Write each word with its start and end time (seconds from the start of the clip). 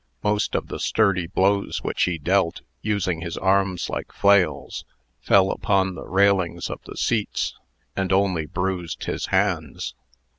Most 0.23 0.55
of 0.55 0.67
the 0.69 0.79
sturdy 0.79 1.27
blows 1.27 1.83
which 1.83 2.05
he 2.05 2.17
dealt, 2.17 2.61
using 2.81 3.21
his 3.21 3.37
arms 3.37 3.87
like 3.87 4.11
flails, 4.11 4.83
fell 5.19 5.51
upon 5.51 5.93
the 5.93 6.07
railings 6.07 6.71
of 6.71 6.81
the 6.87 6.97
seats, 6.97 7.55
and 7.95 8.11
only 8.11 8.47
bruised 8.47 9.03
his 9.03 9.27
hands. 9.27 9.93